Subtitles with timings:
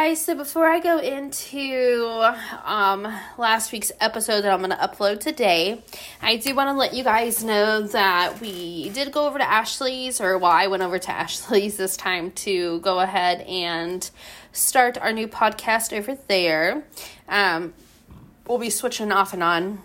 [0.00, 2.32] guys, so before I go into
[2.64, 3.02] um,
[3.36, 5.82] last week's episode that I'm going to upload today,
[6.22, 10.20] I do want to let you guys know that we did go over to Ashley's,
[10.20, 14.08] or well, I went over to Ashley's this time to go ahead and
[14.52, 16.84] start our new podcast over there.
[17.28, 17.74] Um,
[18.46, 19.82] we'll be switching off and on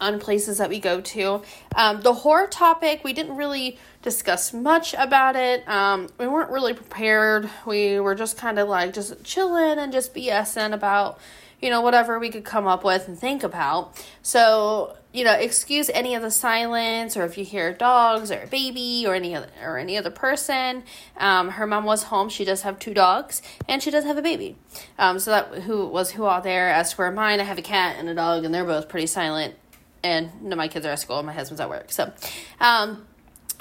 [0.00, 1.42] on places that we go to.
[1.76, 5.66] Um, the horror topic, we didn't really discuss much about it.
[5.68, 7.50] Um, we weren't really prepared.
[7.66, 11.18] We were just kind of like just chilling and just BSing about,
[11.60, 14.02] you know, whatever we could come up with and think about.
[14.22, 18.46] So, you know, excuse any of the silence or if you hear dogs or a
[18.46, 20.84] baby or any other or any other person.
[21.18, 22.30] Um, her mom was home.
[22.30, 24.56] She does have two dogs and she does have a baby.
[24.98, 26.70] Um, so that who was who out there.
[26.70, 29.56] As for mine, I have a cat and a dog, and they're both pretty silent
[30.02, 31.18] and no, my kids are at school.
[31.18, 31.92] And my husband's at work.
[31.92, 32.12] So,
[32.60, 33.06] um,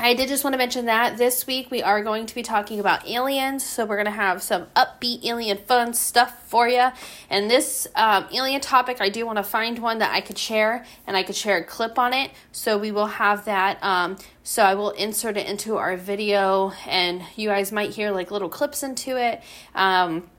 [0.01, 2.79] I did just want to mention that this week we are going to be talking
[2.79, 3.65] about aliens.
[3.65, 6.87] So we're going to have some upbeat alien fun stuff for you.
[7.29, 10.85] And this um, alien topic, I do want to find one that I could share
[11.05, 12.31] and I could share a clip on it.
[12.53, 13.77] So we will have that.
[13.83, 18.31] Um, so I will insert it into our video and you guys might hear like
[18.31, 19.43] little clips into it.
[19.75, 20.29] Um,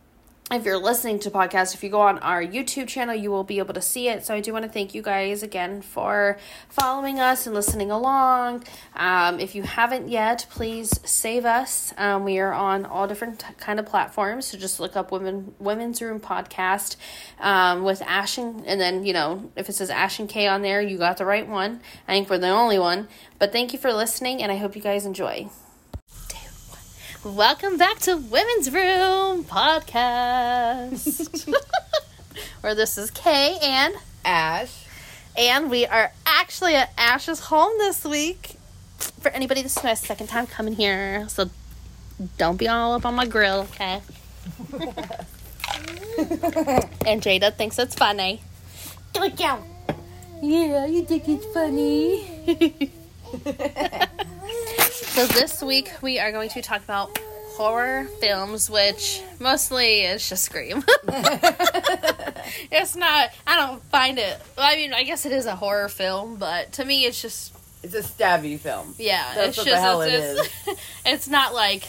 [0.52, 3.60] if you're listening to podcast if you go on our youtube channel you will be
[3.60, 4.26] able to see it.
[4.26, 8.64] So i do want to thank you guys again for following us and listening along.
[8.96, 11.94] Um, if you haven't yet please save us.
[11.96, 14.46] Um, we are on all different t- kind of platforms.
[14.46, 16.96] So just look up women women's room podcast
[17.38, 20.80] um, with ash and, then you know if it says ash and k on there
[20.80, 21.80] you got the right one.
[22.08, 23.06] I think we're the only one.
[23.38, 25.48] But thank you for listening and i hope you guys enjoy
[27.22, 31.52] Welcome back to Women's Room Podcast.
[32.62, 34.86] Where this is Kay and Ash.
[35.36, 38.52] And we are actually at Ash's home this week.
[39.20, 41.50] For anybody this is my second time coming here, so
[42.38, 44.00] don't be all up on my grill, okay?
[47.06, 48.40] and Jada thinks it's funny.
[49.14, 49.62] Look out!
[50.40, 52.92] Yeah, you think it's funny.
[54.92, 57.16] so this week we are going to talk about
[57.52, 60.82] horror films, which mostly is just Scream.
[62.70, 63.30] it's not.
[63.46, 64.36] I don't find it.
[64.56, 67.54] I mean, I guess it is a horror film, but to me, it's just.
[67.82, 68.94] It's a stabby film.
[68.98, 69.76] Yeah, That's it's what just.
[69.76, 71.84] the hell it's, it just- it's not like.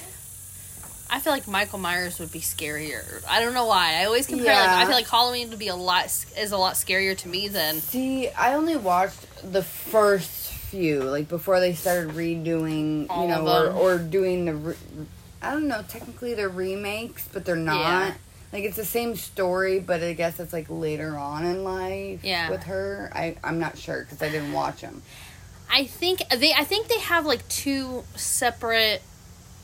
[1.14, 3.22] I feel like Michael Myers would be scarier.
[3.30, 3.96] I don't know why.
[4.00, 4.54] I always compare.
[4.54, 7.50] Like, I feel like Halloween would be a lot is a lot scarier to me
[7.50, 10.41] than See, I only watched the first
[10.72, 14.56] few, like before they started redoing, All you know, or, or doing the.
[14.56, 14.76] Re-
[15.42, 15.84] I don't know.
[15.88, 17.80] Technically, they're remakes, but they're not.
[17.80, 18.14] Yeah.
[18.54, 22.24] Like it's the same story, but I guess it's like later on in life.
[22.24, 22.50] Yeah.
[22.50, 25.02] With her, I I'm not sure because I didn't watch them.
[25.72, 29.02] I think they I think they have like two separate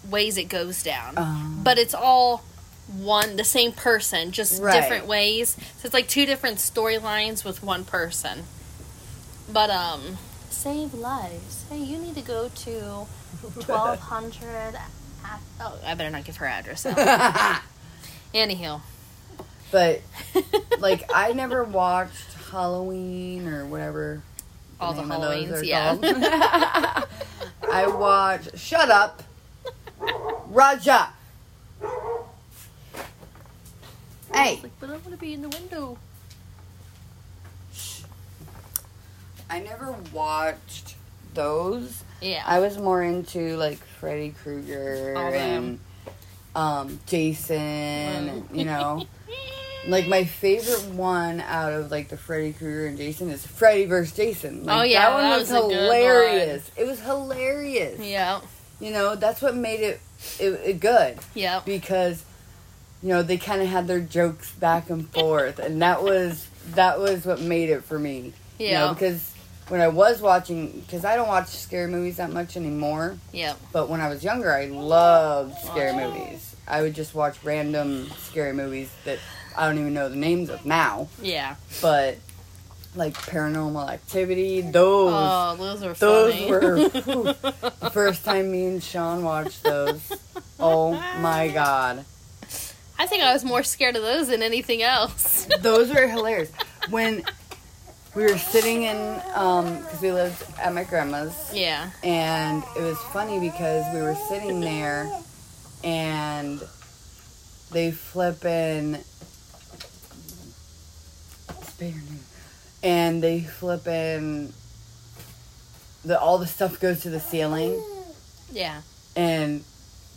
[0.09, 1.17] ways it goes down.
[1.17, 1.61] Um.
[1.63, 2.43] but it's all
[2.87, 4.79] one the same person, just Right.
[4.79, 5.57] different ways.
[5.77, 8.43] So it's like two different storylines with one person.
[9.51, 10.17] But um
[10.57, 11.65] save lives.
[11.69, 12.71] Hey, you need to go to
[13.41, 14.75] 1200
[15.59, 16.85] Oh, I better not give her address.
[16.85, 17.61] out.
[18.33, 18.81] Anyhow.
[19.71, 20.01] But
[20.79, 24.21] like I never watched Halloween or whatever.
[24.79, 25.97] All the Halloweens, yeah.
[27.69, 28.57] I watched.
[28.57, 29.23] Shut up,
[30.47, 31.09] Raja.
[34.33, 35.97] Hey, Like, but I want to be in the window.
[39.49, 40.95] I never watched
[41.33, 42.03] those.
[42.21, 42.43] Yeah.
[42.45, 45.79] I was more into like Freddy Krueger and
[46.55, 48.47] um, Jason.
[48.53, 49.05] You know.
[49.87, 54.13] Like my favorite one out of like the Freddy Krueger and Jason is Freddy vs.
[54.17, 54.65] Jason.
[54.65, 56.71] Like, Oh, yeah, that one that was, was hilarious.
[56.75, 57.97] It was hilarious.
[58.01, 58.41] yeah.
[58.81, 60.01] You know, that's what made it
[60.41, 61.61] it, it good Yeah.
[61.63, 62.21] because
[63.01, 66.99] you know they kind of had their jokes back and forth, and that was that
[66.99, 68.33] was what made it for me.
[68.59, 68.93] You know, Yeah.
[68.93, 69.31] because
[69.69, 73.53] when I was watching, because I don't watch scary movies that much anymore, Yeah.
[73.71, 76.55] but when I was younger, I loved scary movies.
[76.67, 79.19] I would just watch random scary movies that
[79.57, 81.55] I don't even know the names of now, Yeah.
[81.81, 82.17] but
[82.95, 85.13] like Paranormal Activity, those.
[85.15, 86.49] Oh, those are Those funny.
[86.49, 90.01] were whew, the first time me and Sean watched those.
[90.59, 92.05] Oh my god,
[92.97, 95.47] I think I was more scared of those than anything else.
[95.59, 96.51] those were hilarious.
[96.89, 97.23] When
[98.17, 101.91] we were sitting in, um, because we lived at my grandma's, yeah.
[102.03, 105.07] and it was funny because we were sitting there,
[105.83, 106.59] and
[107.71, 108.97] they flip in.
[111.61, 112.19] Spare name.
[112.81, 114.51] And they flip in.
[116.03, 117.79] The all the stuff goes to the ceiling.
[118.51, 118.81] Yeah.
[119.15, 119.63] and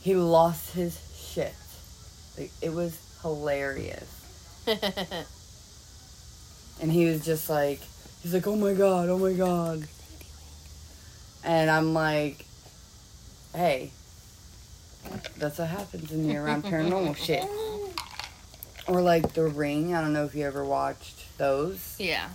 [0.01, 1.55] he lost his shit.
[2.39, 4.09] Like, it was hilarious.
[6.81, 7.81] And he was just like,
[8.23, 9.87] he's like, oh my god, oh my god.
[11.45, 12.45] And I'm like,
[13.55, 13.91] hey,
[15.37, 17.45] that's what happens when you're around paranormal shit.
[18.87, 19.95] Or like The Ring.
[19.95, 21.97] I don't know if you ever watched those.
[21.99, 22.29] yeah.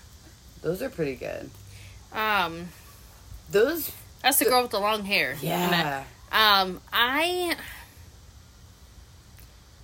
[0.61, 1.49] Those are pretty good.
[2.11, 2.69] Um,
[3.51, 3.91] Those,
[4.23, 5.35] that's the girl with the long hair.
[5.41, 6.03] yeah.
[6.31, 7.55] Um, I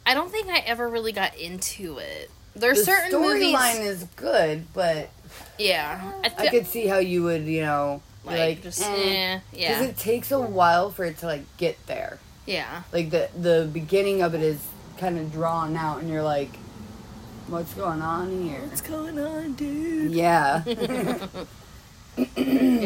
[0.06, 2.32] I don't think I ever really got into it.
[2.56, 5.10] There's The certain storyline is good, but
[5.58, 8.86] yeah, I, I could see how you would, you know, like, like, just eh.
[8.86, 12.20] eh, Because yeah, it takes a while for it to like get there.
[12.46, 14.60] yeah, Like the the beginning of it is
[14.98, 16.56] kind of drawn out, and you're like,
[17.48, 20.12] "What's going on here?" What's going on, dude?
[20.12, 20.64] Yeah,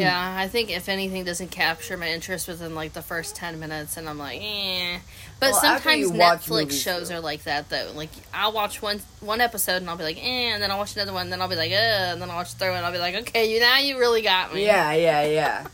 [0.06, 3.96] Yeah, I think if anything doesn't capture my interest within like the first ten minutes,
[3.96, 4.98] and I'm like, eh.
[5.38, 7.92] But Well, sometimes Netflix shows are like that though.
[7.94, 10.94] Like I'll watch one one episode and I'll be like, eh, and then I'll watch
[10.96, 11.74] another one, and then I'll be like, uh,
[12.12, 13.98] and then I'll watch the third one, and I'll be like, okay, you now you
[13.98, 14.64] really got me.
[14.64, 15.66] yeah, yeah, yeah.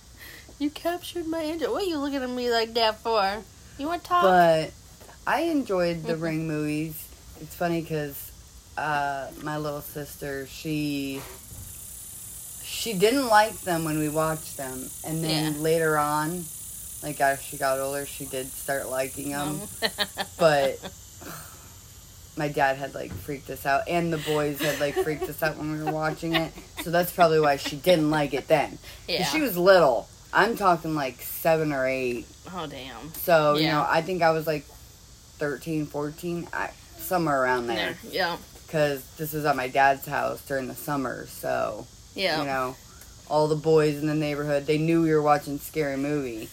[0.59, 1.73] You captured my interest.
[1.73, 3.43] What are you looking at me like that for?
[3.79, 4.23] You want to talk?
[4.23, 4.71] But
[5.27, 6.23] I enjoyed the Mm-hmm.
[6.23, 7.09] Ring movies.
[7.41, 8.31] It's funny because
[8.79, 11.21] uh, my little sister, she
[12.73, 15.61] she didn't like them when we watched them, and then Yeah.
[15.61, 16.45] later on,
[17.03, 19.61] like as she got older, she did start liking them.
[20.39, 20.79] But
[22.37, 25.57] my dad had like freaked us out and the boys had like freaked us out
[25.59, 26.51] when we were watching it
[26.83, 28.79] so that's probably why she didn't like it then.
[29.07, 29.23] yeah.
[29.25, 33.13] she was little i'm talking like seven or eight oh damn.
[33.13, 38.39] so you know i think i was like 13 14 I, somewhere around there Yeah.
[38.67, 42.41] because this was at my dad's house during the summer so Yeah.
[42.41, 42.77] you know
[43.29, 46.49] all the boys in the neighborhood they knew we were watching scary movie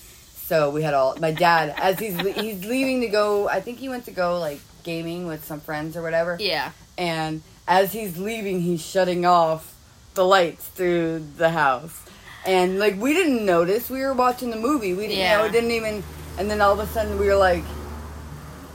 [0.46, 3.90] so we had all my dad as he's he's leaving to go i think he
[3.90, 6.72] went to go like gaming with some friends or whatever Yeah.
[6.98, 9.76] and as he's leaving he's shutting off
[10.14, 12.00] the lights through the house
[12.46, 15.46] and like we didn't notice we were watching the movie we didn't you know Yeah.
[15.46, 16.04] it didn't even
[16.38, 17.64] and then all of a sudden we were like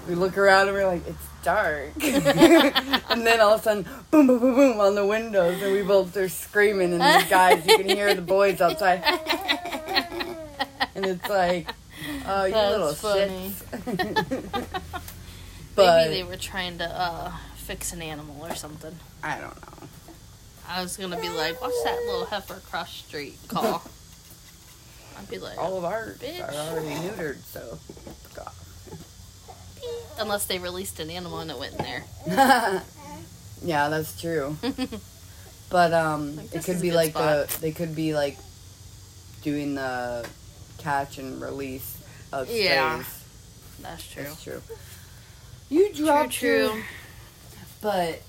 [0.09, 4.27] we look around and we're like it's dark and then all of a sudden boom
[4.27, 7.77] boom boom boom on the windows and we both are screaming and the guys you
[7.77, 9.03] can hear the boys outside
[10.95, 11.69] and it's like
[12.27, 13.51] oh you That's little funny.
[13.51, 14.69] shits
[15.77, 18.95] but Maybe they were trying to uh, fix an animal or something.
[19.23, 19.89] I don't know
[20.69, 23.83] I was gonna be like, watch that little heifer cross street call.
[25.19, 26.41] I'd be like, all of ours Bitch.
[26.41, 27.79] are already neutered so
[28.35, 28.51] God.
[30.19, 32.05] Unless they released an animal and it went in there.
[33.63, 34.57] yeah, that's true.
[35.71, 37.49] But um, Like, it could be like spot.
[37.49, 38.37] the they could be like
[39.43, 40.27] doing the
[40.79, 41.99] catch and release
[42.33, 42.63] of strays.
[42.65, 43.03] Yeah.
[43.81, 44.23] That's true.
[44.25, 44.63] That's true.
[45.69, 46.67] You dropped true.
[46.75, 46.83] your-
[47.81, 48.23] But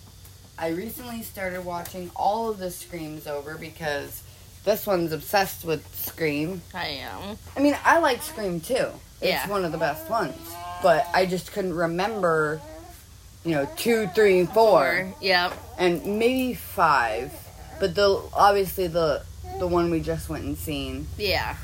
[0.57, 4.23] I recently started watching all of the Screams over because
[4.63, 6.61] this one's obsessed with Scream.
[6.73, 7.37] I am.
[7.55, 8.87] I mean, I like Scream too.
[9.21, 9.47] It's Yeah.
[9.49, 10.35] one of the best ones.
[10.85, 12.61] But I just couldn't remember,
[13.43, 15.51] you know, two, three, and four, yeah.
[15.79, 17.33] and maybe five.
[17.79, 19.23] But the obviously the
[19.57, 21.07] the one we just went and seen.
[21.17, 21.55] Yeah.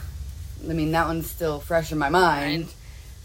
[0.68, 2.74] I mean, that one's still fresh in my mind.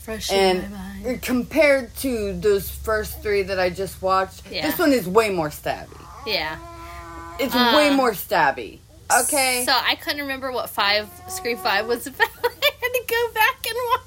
[0.03, 1.23] Fresh And in my mind.
[1.23, 4.69] compared to those first three that I just watched, Yeah.
[4.69, 5.99] this one is way more stabby.
[6.27, 6.59] Yeah.
[7.41, 8.81] It's Uh, way more stabby.
[9.23, 9.65] Okay.
[9.67, 12.29] So I couldn't remember what five Scream Five was about.
[12.45, 14.01] I had to go back and watch.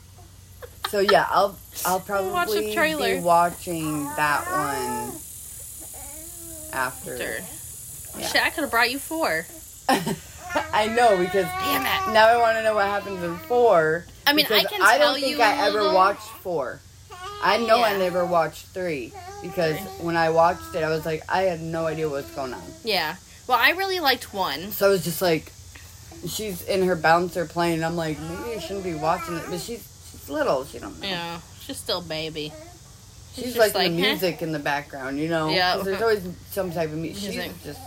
[0.90, 3.16] So yeah, I'll I'll Watch the probably trailer.
[3.16, 5.16] be watching that one
[6.74, 7.14] after.
[7.14, 8.20] After.
[8.20, 8.28] Yeah.
[8.28, 9.46] Shit, I could have brought you four.
[10.74, 12.14] I know because Damn it.
[12.14, 14.06] now I want to know what happens in four.
[14.26, 16.80] I mean, I can I don't think I ever little- watched four.
[17.42, 21.44] I know I never watched three because when I watched it, I was like, I
[21.44, 22.62] had no idea what was going on.
[22.84, 23.16] Yeah.
[23.48, 24.72] Well, I really liked one.
[24.72, 25.52] So I was just like,
[26.28, 27.82] she's in her bouncer playing.
[27.84, 29.88] I'm like, maybe I shouldn't be watching it, but she's
[30.30, 30.66] she's little.
[30.66, 31.08] She don't know.
[31.08, 31.40] Yeah.
[31.62, 32.54] She's still baby.
[33.34, 35.50] She's, just like, like, the "Huh?" music in the background, you know.
[35.50, 35.78] Yeah.
[35.78, 37.24] There's always some type of music.
[37.24, 37.64] She's Music.
[37.64, 37.80] just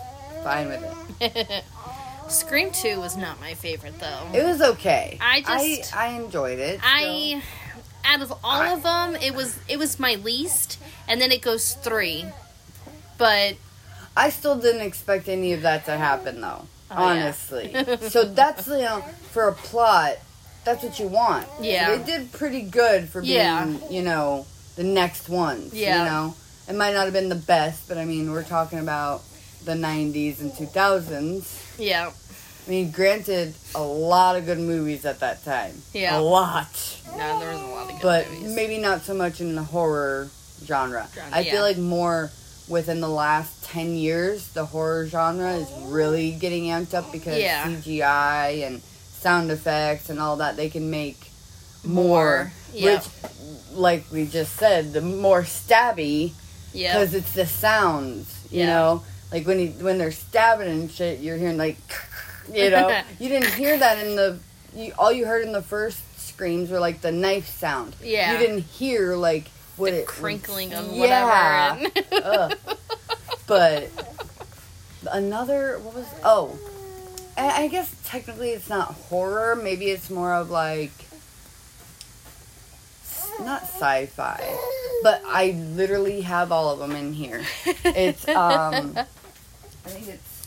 [0.42, 1.64] fine with it.
[2.28, 4.28] Scream Two was not my favorite though.
[4.32, 5.18] It was okay.
[5.20, 6.80] I just- I, I enjoyed it.
[6.82, 7.42] I,
[8.04, 11.42] out of all I- of them, it was it was my least, and then it
[11.42, 12.25] goes three.
[13.18, 13.56] But
[14.16, 16.66] I still didn't expect any of that to happen though.
[16.90, 17.22] Oh, yeah.
[17.22, 17.75] honestly.
[18.08, 19.00] so that's you know
[19.32, 20.16] for a plot,
[20.64, 21.47] that's what you want.
[21.61, 21.97] Yeah.
[21.97, 23.66] they did pretty good for being Yeah.
[23.90, 25.75] you know the next ones.
[25.75, 25.99] Yeah.
[25.99, 26.35] You know,
[26.69, 29.23] it might not have been the best, but I mean we're talking about
[29.64, 31.78] the '90s and 2000s.
[31.78, 32.11] yeah,
[32.66, 35.75] I mean, granted, a lot of good movies at that time.
[35.92, 36.19] Yeah.
[36.19, 36.69] a lot.
[37.16, 38.42] no, there was a lot of good But movies.
[38.45, 40.28] But maybe not so much in the horror
[40.64, 41.09] genre.
[41.14, 41.52] Genre, I yeah.
[41.52, 42.31] feel like more
[42.69, 47.66] within the last 10 years, the horror genre is really getting amped up because Yeah.
[47.66, 48.81] CGI and
[49.23, 51.31] sound effects and all that, they can make
[51.85, 52.52] more.
[52.75, 52.97] Yeah.
[52.97, 53.09] Which,
[53.73, 56.33] like we just said, the more stabby
[56.73, 56.93] Yeah.
[56.95, 58.67] because it's the sounds, you Yeah.
[58.67, 59.02] know?
[59.31, 61.79] Like when he, when they're stabbing and shit, you're hearing like,
[62.52, 63.02] you know?
[63.19, 64.38] you didn't hear that in the,
[64.75, 67.95] you, all you heard in the first screams were like the knife sound.
[68.02, 68.33] Yeah.
[68.33, 71.76] You didn't hear like what the it crinkling of yeah.
[71.76, 72.57] whatever.
[73.47, 73.91] But
[75.11, 76.59] another what was oh,
[77.36, 79.56] I, guess technically it's not horror.
[79.56, 80.92] Maybe it's more of like
[83.40, 84.56] not sci-fi,
[85.02, 87.42] but I literally have all of them in here.
[87.84, 90.46] It's um, I think it's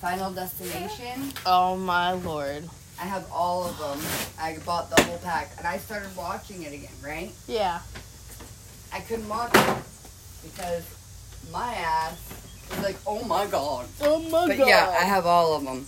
[0.00, 1.32] Final Destination.
[1.46, 2.68] oh my lord.
[3.00, 3.98] I have all of them.
[4.38, 6.90] I bought the whole pack, and I started watching it again.
[7.02, 7.32] Right.
[7.48, 7.80] Yeah.
[8.92, 9.76] I couldn't watch it
[10.42, 10.84] because
[11.50, 12.18] my ass
[12.70, 13.86] was like, oh my god.
[14.02, 15.86] Oh my god." But yeah, I have all of them.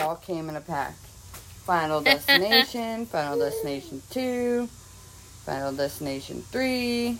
[0.00, 0.94] All came in a pack.
[1.64, 4.66] Final Destination, Final Destination 2,
[5.46, 7.18] Final Destination 3,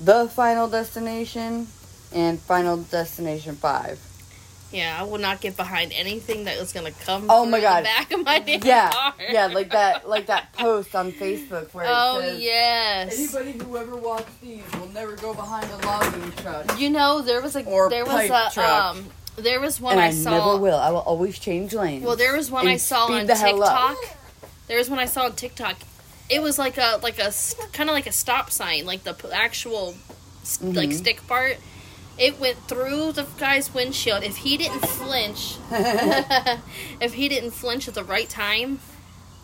[0.00, 1.66] The Final Destination,
[2.14, 4.08] and Final Destination 5.
[4.72, 7.26] Yeah, I will not get behind anything that is gonna come.
[7.28, 7.80] Oh my God.
[7.80, 9.14] The back of my damn Yeah, car.
[9.30, 13.18] yeah, like that, like that post on Facebook where it Oh says, yes.
[13.36, 16.80] Anybody who ever watched these will never go behind a logging truck.
[16.80, 18.96] You know there was a Or there was a truck.
[18.96, 19.04] um
[19.36, 20.30] there was one and I, I, saw.
[20.30, 20.76] never will.
[20.76, 22.04] I will always change lanes.
[22.04, 23.34] Well, there was one I saw on the.
[23.34, 23.96] TikTok.
[24.68, 25.76] There was one I saw on TikTok.
[26.28, 27.32] It was like a like a
[27.72, 29.94] kind of like a stop sign, like the p- actual
[30.42, 30.98] s like mm-hmm.
[30.98, 31.58] stick part.
[32.18, 34.22] It went through the guy's windshield.
[34.22, 35.56] If he didn't flinch,
[37.00, 38.80] if he didn't flinch at the right time,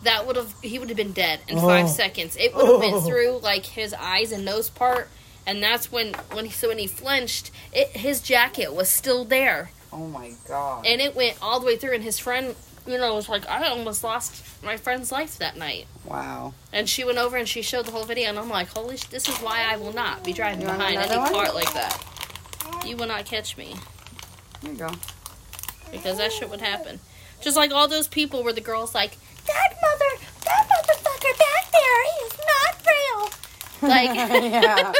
[0.03, 1.61] that would have he would have been dead in Oh.
[1.61, 2.37] five seconds.
[2.37, 2.79] It would have Oh.
[2.79, 5.09] went through like his eyes and nose part,
[5.45, 9.71] and that's when when he so when he flinched, it his jacket was still there
[9.91, 10.85] oh my god.
[10.85, 12.55] and it went all the way through and his friend
[12.87, 16.53] you know was like i almost lost my friend's life that night wow.
[16.73, 19.05] and she went over and she showed the whole video and i'm like holy sh-
[19.05, 21.31] this is why i will not be driving behind any one?
[21.33, 22.03] cart like that
[22.85, 23.75] you will not catch me
[24.61, 24.89] There you go.
[25.91, 26.99] because that shit would happen
[27.41, 32.03] just like all those people where the girl's like that mother that motherfucker back there
[32.03, 33.29] he is not real
[33.89, 34.15] like
[34.51, 34.93] yeah.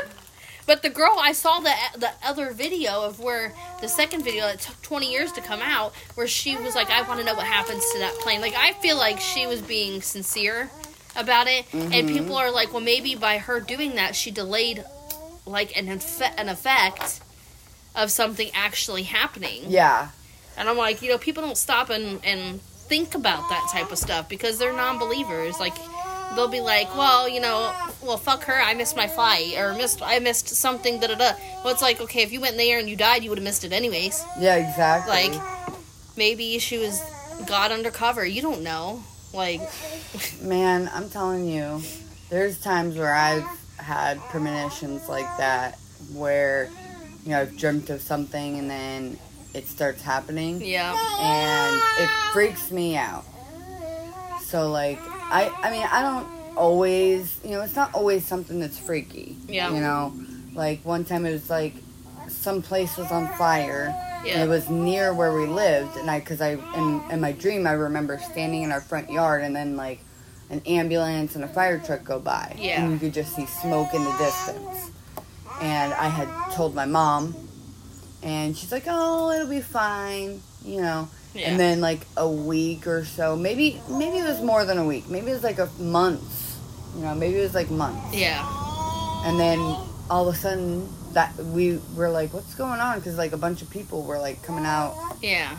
[0.69, 4.59] But the girl, I saw the the other video of where the second video that
[4.61, 7.47] took 20 years to come out, where she was like, "I want to know what
[7.47, 10.69] happens to that plane." Like, I feel like she was being sincere
[11.15, 12.13] about it, and Mhm.
[12.15, 14.85] people are like, "Well, maybe by her doing that, she delayed
[15.47, 17.21] like an effe- an effect
[17.95, 20.09] of something actually happening." Yeah.
[20.55, 23.97] And I'm like, you know, people don't stop and and think about that type of
[23.97, 25.59] stuff because they're non-believers.
[25.59, 25.77] Like,
[26.35, 28.53] they'll be like, well, you know, well, fuck her.
[28.53, 30.99] I missed my flight or missed I missed something.
[30.99, 31.31] Da da da.
[31.63, 33.43] Well, it's like, okay, if you went in there and you died, you would have
[33.43, 34.23] missed it anyways.
[34.39, 35.29] Yeah, exactly.
[35.29, 35.41] Like,
[36.17, 37.01] maybe she was
[37.47, 38.25] God undercover.
[38.25, 39.03] You don't know.
[39.33, 39.61] Like,
[40.41, 41.81] man, I'm telling you,
[42.29, 43.45] there's times where I've
[43.77, 45.77] had premonitions like that
[46.13, 46.69] where,
[47.23, 49.19] you know, I've dreamt of something and then
[49.53, 53.25] it starts happening yeah, and it freaks me out.
[54.41, 54.99] So like
[55.31, 59.37] I I mean I don't always you know it's not always something that's freaky.
[59.47, 59.73] Yeah.
[59.73, 60.13] You know,
[60.53, 61.73] like one time it was like
[62.27, 63.93] some place was on fire.
[64.19, 67.31] And yeah, it was near where we lived, and I, cause I, in, in my
[67.31, 70.01] dream, I remember standing in our front yard, and then like
[70.49, 72.81] an ambulance and a fire truck go by, Yeah.
[72.83, 74.91] and you could just see smoke in the distance.
[75.61, 77.33] And I had told my mom,
[78.21, 81.07] and she's like, "Oh, it'll be fine," you know.
[81.33, 81.49] Yeah.
[81.51, 85.09] And then like a week or so, maybe maybe it was more than a week,
[85.09, 86.57] maybe it was like a month,
[86.95, 88.15] you know, maybe it was like months.
[88.15, 88.43] yeah,
[89.25, 89.59] And then
[90.09, 93.61] all of a sudden, that we were like, "What's going on?" Because like a bunch
[93.63, 95.57] of people were like coming out yeah,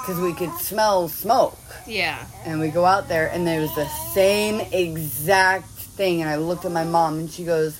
[0.00, 1.58] because we could smell smoke.
[1.86, 2.24] yeah.
[2.46, 6.22] And we go out there, and there was the same exact thing.
[6.22, 7.78] And I looked at my mom, and she goes,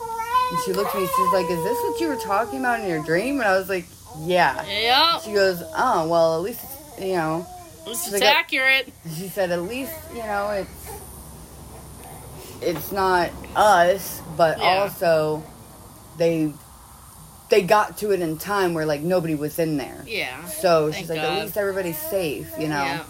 [0.00, 1.06] and she looked at me.
[1.16, 3.68] She's like, "Is this what you were talking about in your dream?" And I was
[3.70, 3.86] like,
[4.20, 5.22] "Yeah." Yep.
[5.22, 6.69] She goes, "Oh, well, at least it's,
[7.00, 7.46] you know."
[7.86, 8.92] It's like accurate.
[9.16, 10.70] She said, "At least you know it's
[12.62, 14.82] it's not us, but Yeah.
[14.82, 15.42] also
[16.18, 16.52] they
[17.48, 20.44] they got to it in time where like nobody was in there." Yeah.
[20.46, 21.38] So Thank she's like, God.
[21.38, 22.82] at least everybody's safe, you know?
[22.84, 23.02] Yeah.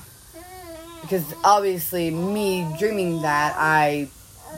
[1.02, 4.08] Because obviously, me dreaming that, I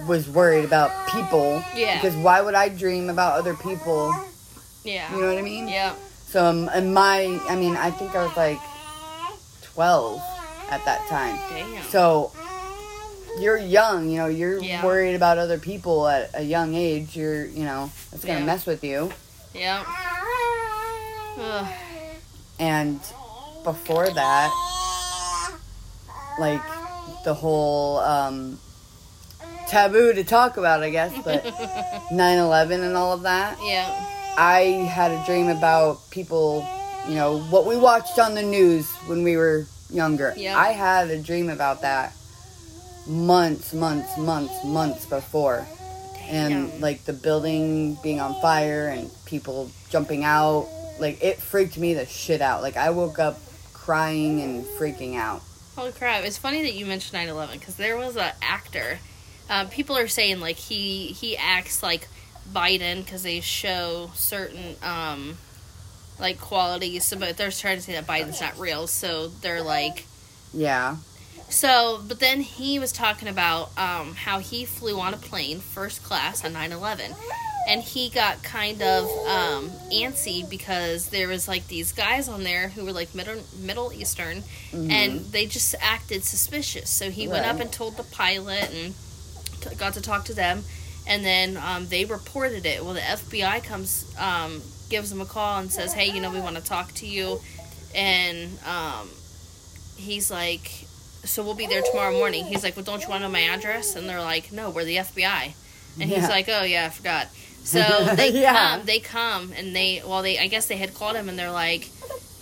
[0.06, 1.62] was worried about people.
[1.74, 1.94] Yeah.
[2.00, 4.14] Because why would I dream about other people?
[4.84, 5.12] Yeah.
[5.14, 5.68] You know what I mean?
[5.68, 5.94] Yeah.
[6.26, 8.58] So, um, in my, I mean, I think I was like
[9.74, 10.20] 12
[10.70, 11.36] at that time.
[11.50, 11.82] Damn.
[11.84, 12.32] So,
[13.40, 14.84] you're young, you know, you're Yeah.
[14.84, 17.16] worried about other people at a young age.
[17.16, 18.44] You're, you know, it's gonna Yeah.
[18.44, 19.12] mess with you.
[19.54, 19.82] Yeah.
[21.40, 21.66] Ugh.
[22.58, 23.00] And
[23.64, 24.50] before that,
[26.38, 26.60] like
[27.24, 28.58] the whole um,
[29.68, 31.44] taboo to talk about, I guess, but
[32.12, 33.56] 9/11 and all of that.
[33.62, 33.88] Yeah.
[34.36, 36.66] I had a dream about people,
[37.08, 40.34] you know, what we watched on the news when we were younger.
[40.36, 40.58] Yeah.
[40.58, 42.12] I had a dream about that
[43.06, 45.66] months, months, months, months before.
[46.28, 50.68] And like the building being on fire and people jumping out.
[50.98, 52.62] Like it freaked me the shit out.
[52.62, 53.38] Like I woke up
[53.72, 55.42] crying and freaking out.
[55.76, 56.24] Holy crap!
[56.24, 58.98] It's funny that you mentioned 9/11 because there was an actor.
[59.50, 62.08] Um, people are saying like he he acts like
[62.50, 65.36] Biden because they show certain um,
[66.22, 68.86] like qualities, but they're trying to say that Biden's not real.
[68.86, 70.06] So they're like
[70.54, 70.96] Yeah.
[71.50, 72.00] so.
[72.08, 76.44] But then he was talking about um, how he flew on a plane first class
[76.44, 77.14] on 9/11.
[77.68, 82.70] And he got kind of um, antsy because there was like these guys on there
[82.70, 86.90] who were like Middle Middle Eastern, and they just acted suspicious.
[86.90, 88.94] So he went up and told the pilot and
[89.60, 90.64] t- got to talk to them,
[91.06, 92.84] and then um, they reported it.
[92.84, 94.60] Well, the FBI comes, um,
[94.92, 97.40] gives him a call and says, "Hey, you know, we want to talk to you,"
[97.94, 99.08] and um,
[99.96, 100.70] he's like,
[101.24, 103.40] "So we'll be there tomorrow morning." He's like, "Well, don't you want to know my
[103.54, 105.54] address?" And they're like, "No, we're the FBI."
[106.00, 107.26] And he's like, "Oh yeah, I forgot."
[107.64, 107.80] So
[108.16, 108.52] they Yeah.
[108.76, 111.50] come, they come, and they well, they I guess they had called him, and they're
[111.66, 111.88] like,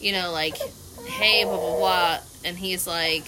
[0.00, 0.56] you know, like,
[1.06, 3.26] hey, blah blah blah, and he's like,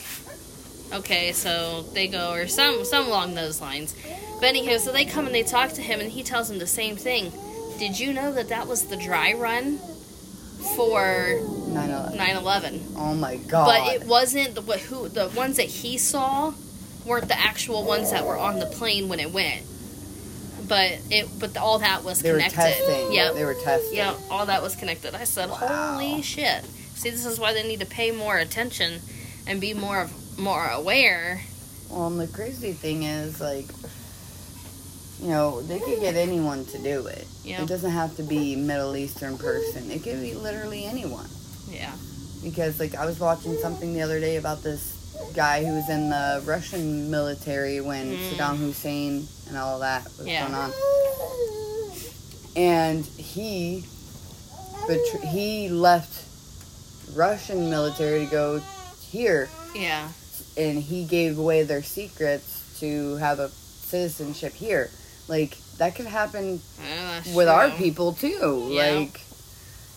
[0.92, 3.94] okay, so they go or some some along those lines.
[4.40, 6.66] But anywho, so they come and they talk to him, and he tells them the
[6.66, 7.30] same thing.
[7.78, 9.78] Did you know that that was the dry run
[10.76, 12.16] for 9/11.
[12.16, 12.80] 9/11?
[12.96, 13.66] Oh my god.
[13.66, 16.54] But it wasn't the what who the ones that he saw
[17.04, 19.62] weren't the actual ones that were on the plane when it went.
[20.68, 22.56] But it but all that was they were connected.
[22.56, 23.12] testing.
[23.12, 23.34] Yep.
[23.34, 23.96] They were testing.
[23.96, 25.14] Yeah, all that was connected.
[25.14, 25.96] I said, Wow.
[25.98, 29.00] "Holy shit!" See, this is why they need to pay more attention
[29.46, 31.42] and be more of more aware.
[31.90, 33.66] Well, and the crazy thing is, like,
[35.22, 37.26] you know, they could get anyone to do it.
[37.44, 37.62] Yeah.
[37.62, 39.90] It doesn't have to be Middle Eastern person.
[39.90, 41.28] It could be literally anyone.
[41.70, 41.92] Yeah,
[42.42, 44.98] Because, like, I was watching something the other day about this
[45.34, 48.30] guy who was in the Russian military when Mm.
[48.32, 50.42] Saddam Hussein and all that was Yeah.
[50.42, 50.72] going on.
[52.56, 53.84] And he,
[54.86, 56.24] betr- he left
[57.14, 58.58] Russian military to go
[59.10, 60.08] here yeah,
[60.56, 64.90] and he gave away their secrets to have a citizenship here.
[65.32, 68.68] Like that could happen oh, that's with our people too.
[68.68, 68.90] Yeah.
[68.90, 69.18] Like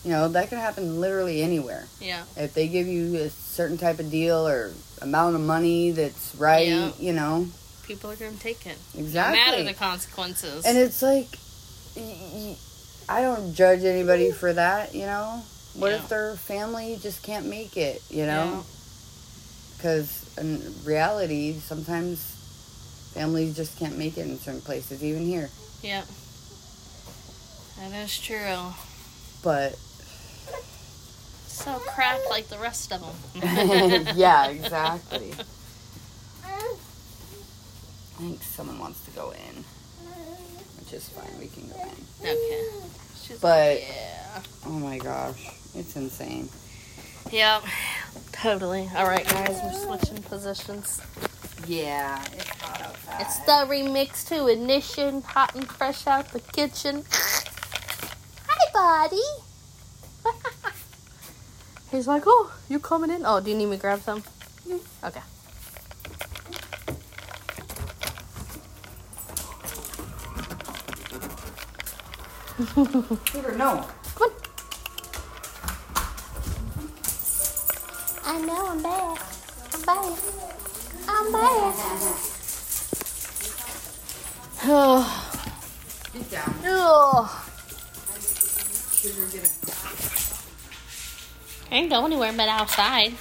[0.05, 1.87] you know, that can happen literally anywhere.
[1.99, 4.71] Yeah, If they give you a certain type of deal or
[5.01, 6.91] amount of money that's right, Yeah.
[6.99, 7.47] you know.
[7.85, 8.77] people are gonna take it.
[8.97, 9.39] Exactly.
[9.39, 10.63] No matter the consequences.
[10.65, 11.37] And it's like
[13.09, 15.43] I don't judge anybody for that, you know.
[15.73, 15.97] What Yeah.
[15.97, 18.63] if their family just can't make it, you know?
[19.75, 22.34] Because in reality, sometimes
[23.15, 25.49] families just can't make it in certain places, even here.
[25.81, 26.03] yeah,
[27.79, 28.73] that is true.
[29.43, 29.75] But
[31.47, 33.15] So cracked like the rest of them.
[34.15, 35.33] yeah, exactly.
[36.43, 39.63] I think someone wants to go in,
[40.79, 41.37] which is fine.
[41.39, 42.29] We can go in.
[42.29, 42.69] Okay.
[43.21, 44.41] She's But- like, yeah.
[44.65, 46.49] Oh my gosh, it's insane.
[47.31, 47.63] Yep.
[48.31, 48.89] Totally.
[48.95, 51.01] All right, guys, we're switching positions.
[51.67, 53.21] Yeah, it's hot outside.
[53.21, 57.03] It's the remix to Ignition, hot and fresh out the kitchen.
[58.47, 59.21] Hi, buddy.
[61.91, 63.23] He's like, oh, you coming in?
[63.25, 64.23] Oh, do you need me to grab some?
[65.03, 65.21] Okay.
[73.25, 73.85] Peter, no.
[74.15, 74.35] Come on.
[78.23, 79.19] I know I'm bad.
[79.73, 80.74] I'm bad.
[81.07, 81.73] I'm bad.
[84.67, 85.05] Oh,
[86.13, 86.55] Get down.
[86.65, 87.45] oh.
[88.93, 89.51] Sugar, get it.
[91.71, 93.13] I ain't go anywhere but outside.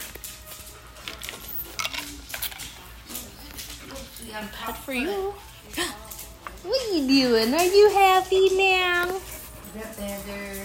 [4.67, 5.35] Good for you.
[6.65, 7.53] What are you doing?
[7.53, 9.21] Are you happy now?
[9.77, 10.65] Yep, there.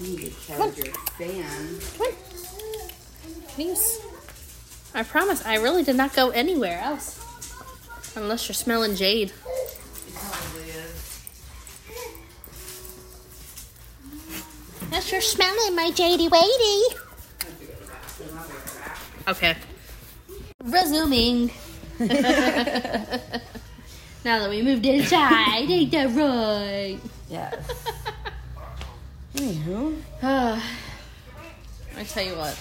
[0.00, 1.80] You need to charge your fan.
[1.98, 2.27] Come on.
[3.58, 3.98] Please.
[4.94, 7.18] I promise, I really did not go anywhere else.
[8.14, 9.32] Unless you're smelling jade.
[9.32, 10.62] It probably.
[14.82, 16.94] Unless you're smelling my jady wadey.
[19.26, 19.56] Okay.
[20.62, 21.50] Resuming.
[21.98, 22.06] now
[24.38, 27.00] that we moved inside, ain't that right?
[27.28, 27.56] Yes.
[29.34, 29.96] Anywho.
[30.22, 30.62] I
[32.04, 32.56] tell you what.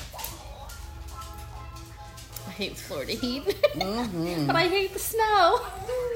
[2.57, 3.43] I hate Florida heat.
[3.75, 4.47] Mhm.
[4.47, 5.59] but I hate the snow.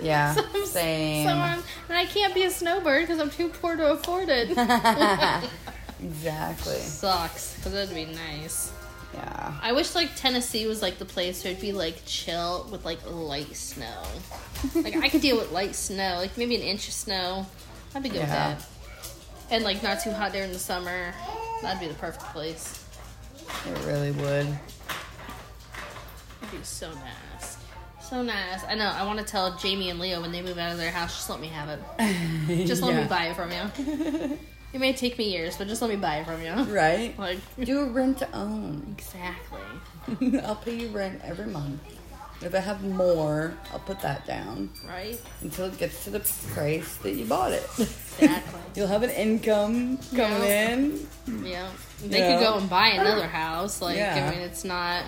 [0.02, 0.34] Yeah.
[0.36, 1.28] So I'm- Same.
[1.28, 4.50] So I'm, and I can't be a snowbird because I'm too poor to afford it.
[6.02, 6.78] exactly.
[6.78, 8.72] Sucks because that'd be nice.
[9.14, 9.54] Yeah.
[9.62, 13.00] I wish like Tennessee was like the place where it'd be like chill with like
[13.08, 14.02] light snow.
[14.74, 17.46] Like I could deal with light snow, like maybe an inch of snow.
[17.94, 18.56] I'd be good Yeah.
[18.56, 18.60] with
[19.50, 19.54] that.
[19.54, 21.14] And like not too hot during the summer.
[21.62, 22.84] That'd be the perfect place.
[23.68, 24.48] It really would.
[26.50, 27.58] Be so nice.
[28.02, 28.64] So nice.
[28.68, 28.86] I know.
[28.94, 31.30] I want to tell Jamie and Leo when they move out of their house, just
[31.30, 32.68] let me have it.
[32.68, 34.38] Just let me buy it from you.
[34.74, 36.54] It may take me years, but just let me buy it from you.
[36.74, 37.14] Right?
[37.20, 38.96] Like Do a rent to own.
[38.98, 40.40] exactly.
[40.40, 41.82] I'll pay you rent every month.
[42.42, 45.20] If I have more, I'll put that down Right?
[45.42, 46.22] until it gets to the
[46.54, 47.68] price that you bought it.
[47.80, 48.62] Exactly.
[48.76, 50.70] You'll have an income coming Yeah.
[50.72, 51.08] in.
[51.44, 51.70] Yeah.
[52.06, 52.38] They Yeah.
[52.38, 53.82] could go and buy another house.
[53.82, 54.26] Like Yeah.
[54.26, 55.04] I mean it's not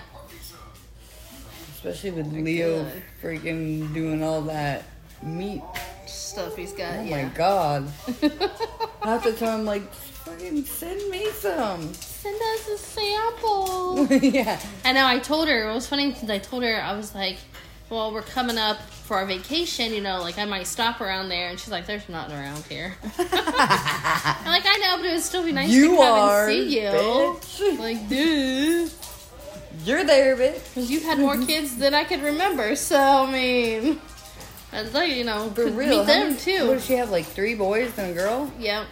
[1.84, 2.88] Especially with Leo
[3.22, 4.84] freaking doing all that
[5.22, 5.62] meat.
[6.06, 6.96] stuff he's got.
[7.00, 7.24] Oh yeah.
[7.24, 7.89] my god.
[9.04, 11.93] Half the time I'm like, fucking send me some.
[11.93, 14.08] Send us a sample.
[14.22, 14.60] yeah.
[14.86, 15.06] I know.
[15.06, 17.36] I told her it was funny because I told her I was like,
[17.89, 19.93] "Well, we're coming up for our vacation.
[19.93, 22.96] You know, like I might stop around there." And she's like, "There's nothing around here."
[23.04, 26.69] I'm like, "I know, but it would still be nice You to come are, and
[26.69, 27.78] see you." bitch.
[27.80, 28.89] Like, dude,
[29.84, 30.89] You're there, bitch.
[30.89, 32.76] you've had more kids than I could remember.
[32.76, 34.00] So I mean,
[34.72, 36.00] I'd like you know For real.
[36.00, 36.67] meet them many- too.
[36.67, 38.52] What does she have, like three boys and a girl?
[38.60, 38.86] Yep.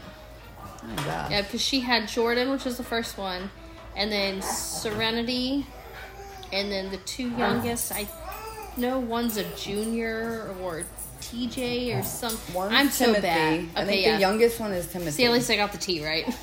[0.83, 1.31] Oh my god.
[1.31, 3.49] Yeah, because she had Jordan, which was the first one,
[3.95, 5.65] and then Serenity,
[6.51, 7.91] and then the two youngest.
[7.93, 8.07] I
[8.77, 10.83] know one's a junior or
[11.21, 12.35] TJ or some.
[12.53, 13.21] One's I'm so Timothy.
[13.21, 13.53] bad.
[13.75, 14.15] I Okay, think yeah.
[14.15, 15.11] the youngest one is Timothy.
[15.11, 16.25] See, at least I got the T right.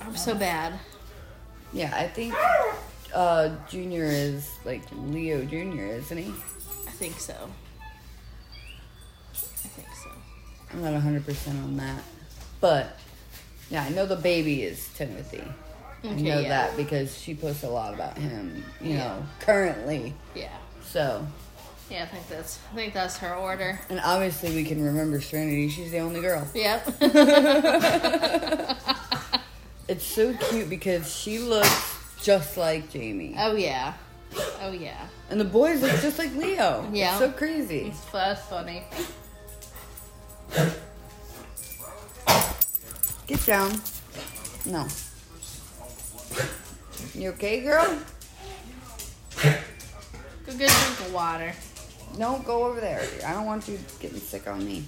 [0.00, 0.72] I'm so bad.
[1.72, 2.34] Yeah, I think
[3.14, 6.30] uh, Junior is like Leo Junior, isn't he?
[6.86, 7.34] I think so.
[9.34, 10.10] I think so.
[10.72, 12.02] I'm not 100% on that.
[12.60, 12.98] But,
[13.70, 15.44] yeah, I know the baby is Timothy.
[16.04, 16.48] I know yeah.
[16.48, 18.96] that because she posts a lot about him, you Yeah.
[18.98, 20.14] know, currently.
[20.34, 20.56] Yeah.
[20.84, 21.26] So,
[21.90, 22.58] Yeah, I think that's.
[22.72, 23.80] I think that's her order.
[23.90, 25.68] and obviously we can remember Serenity.
[25.68, 26.46] She's the only girl.
[26.54, 26.86] Yep.
[29.88, 33.34] It's so cute because she looks just like Jamie.
[33.38, 33.94] oh yeah.
[34.60, 35.06] Oh yeah.
[35.30, 36.86] And the boys look just like Leo.
[36.92, 37.10] Yeah.
[37.12, 37.86] It's so crazy.
[37.86, 38.84] It's that's funny.
[43.26, 43.72] Get down.
[44.66, 44.86] No.
[47.14, 47.98] You okay, girl?
[49.42, 51.52] Go get a drink of water.
[52.18, 53.06] No, go over there.
[53.26, 54.84] I don't want you getting sick on me.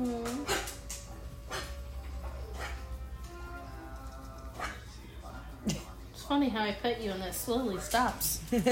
[0.00, 0.42] Mm-hmm.
[5.66, 8.40] It's funny how I pet you and that slowly stops.
[8.52, 8.62] like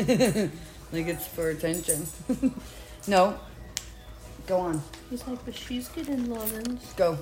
[0.92, 2.06] it's for attention.
[3.08, 3.38] no.
[4.46, 4.82] Go on.
[5.10, 6.96] He's like, but she's getting lovins.
[6.96, 7.18] Go.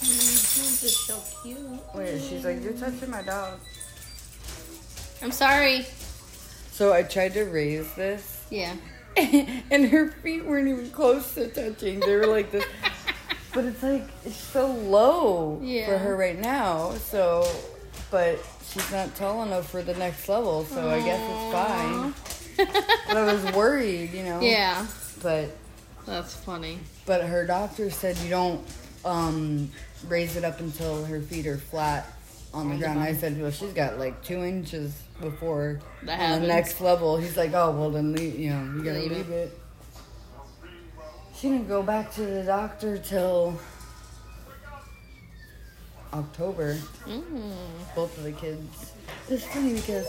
[0.00, 1.58] He's just so cute.
[1.94, 3.60] Wait, she's like, you're touching my dog.
[5.22, 5.86] I'm sorry.
[6.72, 8.74] So I tried to raise this, Yeah.
[9.70, 12.00] and her feet weren't even close to touching.
[12.00, 12.64] They were like this.
[13.54, 15.86] But it's like, it's so low Yeah.
[15.86, 16.92] for her right now.
[16.92, 17.50] So,
[18.10, 18.38] but
[18.70, 20.64] she's not tall enough for the next level.
[20.66, 22.14] So I guess it's fine.
[23.08, 24.40] But I was worried, you know.
[24.40, 24.86] yeah.
[25.22, 25.56] But
[26.06, 26.78] That's funny.
[27.06, 28.60] but her doctor said you don't
[29.04, 29.70] um,
[30.08, 32.06] raise it up until her feet are flat
[32.54, 32.98] on the ground.
[33.00, 37.16] I said, well, she's got like two inches before That on the next level.
[37.16, 39.52] He's like, oh well, then leave, you know, you gotta Leave leave, it.
[39.52, 39.58] it.
[41.34, 43.58] She didn't go back to the doctor till
[46.12, 46.76] October.
[47.06, 47.52] Mm.
[47.94, 48.92] Both of the kids.
[49.28, 50.06] It's funny because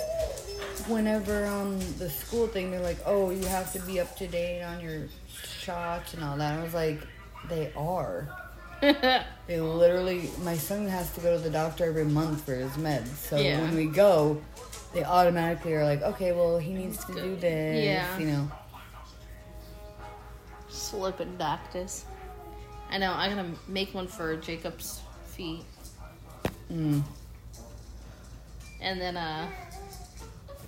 [0.87, 4.63] whenever um the school thing, they're like, oh, you have to be up to date
[4.63, 6.57] on your shots and all that.
[6.59, 7.01] I was like,
[7.49, 8.27] they are.
[9.47, 13.07] They literally, my son has to go to the doctor every month for his meds.
[13.15, 13.61] So Yeah.
[13.61, 14.39] when we go,
[14.93, 17.83] they automatically are like, okay, well, he needs to do this.
[17.83, 18.17] Yeah.
[18.19, 18.51] You know.
[20.69, 22.05] Slipping doctors.
[22.91, 23.11] I know.
[23.13, 25.63] I'm gonna make one for Jacob's feet,
[26.71, 27.01] Mm.
[28.81, 29.47] and then uh,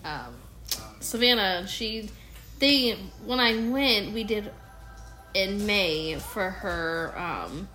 [0.04, 0.34] um,
[1.00, 1.66] Savannah.
[1.68, 2.10] She,
[2.60, 2.92] they
[3.26, 4.52] when I went, we did
[5.34, 7.68] in May for her um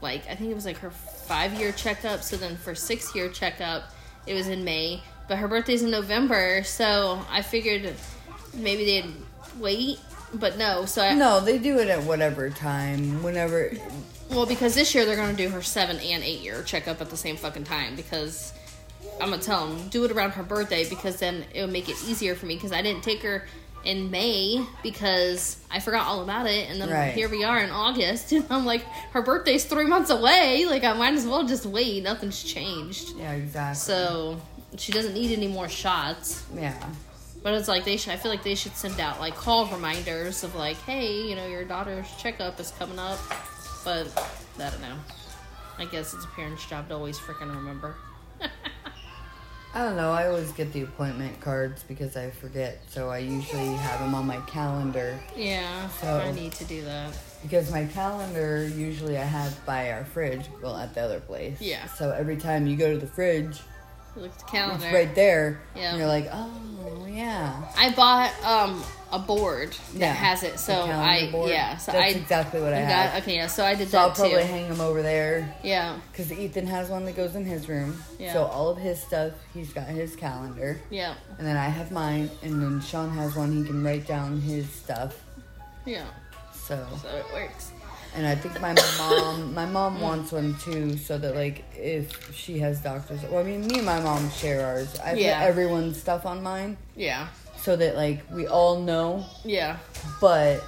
[0.00, 3.84] like I think it was like her 5-year checkup, so then for 6-year checkup
[4.26, 7.94] it was in May, but her birthday's in November, so I figured
[8.54, 9.12] maybe they'd
[9.58, 9.98] wait,
[10.34, 10.84] but no.
[10.84, 13.72] So I No, they do it at whatever time, whenever.
[14.30, 17.10] well because this year they're going to do her 7 and 8 year checkup at
[17.10, 18.52] the same fucking time because
[19.20, 21.96] I'm to tell them do it around her birthday because then it would make it
[22.06, 23.46] easier for me because I didn't take her
[23.84, 27.14] in May because I forgot all about it, and then Right.
[27.14, 30.66] here we are in August, and I'm like, her birthday's three months away.
[30.66, 32.02] Like I might as well just wait.
[32.02, 33.76] Nothing's changed, Yeah, exactly.
[33.80, 34.40] so
[34.76, 36.44] she doesn't need any more shots.
[36.54, 36.74] yeah.
[37.42, 38.12] But it's like they should.
[38.12, 41.46] I feel like they should send out like call reminders of like, hey, you know,
[41.46, 43.18] your daughter's checkup is coming up.
[43.82, 44.08] But
[44.58, 44.96] I don't know.
[45.78, 47.96] I guess it's a parent's job to always freaking remember.
[49.72, 50.10] I don't know.
[50.12, 54.26] I always get the appointment cards because I forget, so I usually have them on
[54.26, 55.18] my calendar.
[55.36, 57.12] Yeah, So- I need to do that.
[57.42, 61.58] Because my calendar usually I have by our fridge, well, at the other place.
[61.60, 61.86] Yeah.
[61.86, 63.60] So every time you go to the fridge,
[64.16, 64.84] Look at the calendar.
[64.86, 65.60] it's right there.
[65.76, 65.90] Yeah.
[65.90, 67.62] And you're like, oh, yeah.
[67.78, 71.50] I bought um a board that Yeah, has it, so I board.
[71.50, 73.12] yeah, so That's I exactly what I have.
[73.12, 74.46] got okay, yeah, so I did So I'll that probably too.
[74.48, 78.02] hang them over there Yeah, because Ethan has one that goes in his room.
[78.18, 78.32] Yeah.
[78.32, 80.80] So all of his stuff, he's got his calendar.
[80.90, 84.40] yeah, And then I have mine, and then Sean has one he can write down
[84.40, 85.16] his stuff.
[85.84, 86.04] yeah.
[86.52, 87.72] So, So it works.
[88.14, 90.02] and I think my mom, my mom mm.
[90.02, 93.86] wants one too, so that like if she has doctors, well, I mean, me and
[93.86, 94.96] my mom share ours.
[95.00, 95.40] I Yeah.
[95.40, 97.26] put everyone's stuff on mine, Yeah,
[97.62, 99.78] so that like we all know, yeah,
[100.20, 100.62] but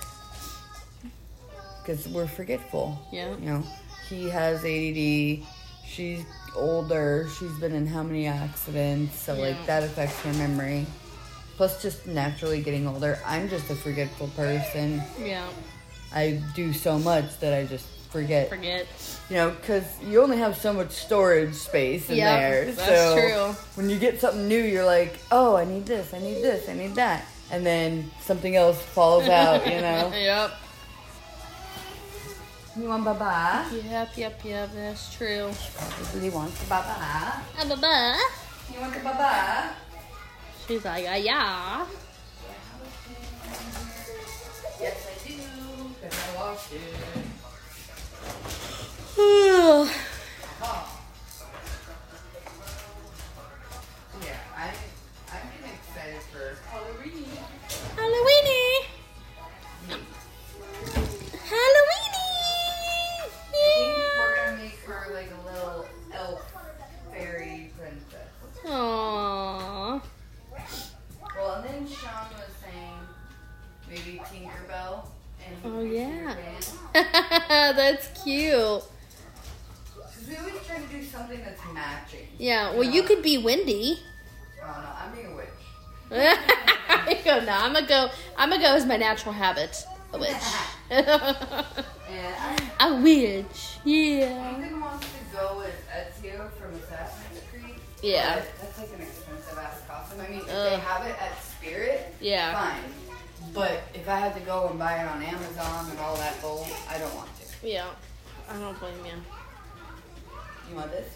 [1.80, 2.98] because we're forgetful.
[3.12, 3.62] yeah, You know,
[4.08, 5.44] he has ADD.
[5.86, 6.24] She's
[6.56, 7.28] older.
[7.38, 9.18] She's been in how many accidents?
[9.18, 9.40] So Yeah.
[9.48, 10.86] like that affects her memory.
[11.56, 15.02] Plus, just naturally getting older, I'm just a forgetful person.
[15.20, 15.46] yeah.
[16.14, 18.48] I do so much that I just forget.
[18.48, 18.86] Forget.
[19.28, 22.64] You know, because you only have so much storage space in Yep, there.
[22.72, 23.56] that's so true.
[23.76, 26.74] When you get something new, you're like, oh, I need this, I need this, I
[26.74, 29.64] need that, and then something else falls out.
[29.66, 30.12] You know.
[30.14, 30.52] yep.
[32.76, 33.66] You want baba?
[33.70, 34.70] Yep, yep, yep.
[34.74, 35.50] That's true.
[35.76, 36.94] Probably wants the baba.
[36.98, 38.16] Ah, blah-blah.
[38.74, 39.70] You want the baba?
[40.66, 41.86] She's like, ah, yeah.
[44.80, 45.34] Yes, I do.
[46.00, 47.21] Because I washed it.
[49.16, 50.11] 嗯。
[88.72, 90.32] I'm gonna go as my natural habit, a witch.
[92.12, 94.58] And I a witch, yeah.
[94.58, 95.72] Ethan wants to go as
[96.14, 97.76] Ezio from Assassin's Creed.
[98.02, 98.42] Yeah.
[98.60, 100.20] That's like an expensive ass costume.
[100.20, 102.52] I mean, if they have it at Spirit, Yeah.
[102.52, 102.82] fine.
[103.54, 106.66] But if I had to go and buy it on Amazon and all that bull,
[106.90, 107.66] I don't want to.
[107.66, 107.86] Yeah.
[108.50, 109.12] I don't blame you.
[110.68, 111.08] You want this?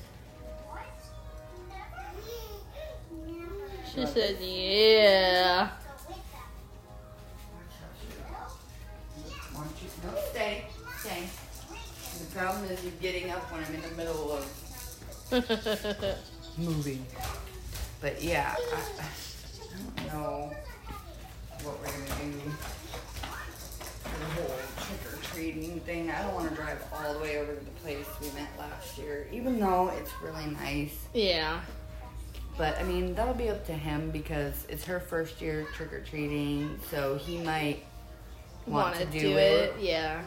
[3.95, 5.71] She said, yeah.
[9.57, 9.89] Why don't you?
[10.05, 10.65] No, stay.
[11.01, 11.23] Stay.
[12.19, 14.45] The problem is you're getting up when I'm in the middle of
[16.59, 17.05] moving.
[18.01, 18.61] But yeah, I,
[19.01, 20.53] I don't know
[21.63, 22.39] what we're gonna do
[24.03, 26.11] for the whole trick or treating thing.
[26.11, 28.97] I don't want to drive all the way over to the place we met last
[28.99, 30.97] year, even though it's really nice.
[31.15, 31.61] yeah.
[32.59, 36.01] But I mean, that'll be up to him because it's her first year trick or
[36.01, 37.85] treating, so he might
[38.67, 39.75] want to do, it.
[39.81, 40.23] Yeah.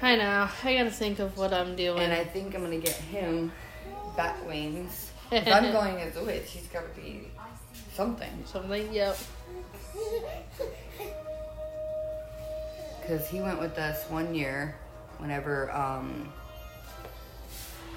[0.00, 0.48] I know.
[0.64, 2.00] I gotta think of what I'm doing.
[2.00, 3.52] And I think I'm gonna get him
[4.16, 5.10] bat wings.
[5.32, 7.28] If I'm going as a witch, he's gotta be
[7.94, 8.44] something.
[8.44, 9.16] Something, yep.
[13.00, 14.74] Because he went with us one year
[15.16, 16.30] whenever um,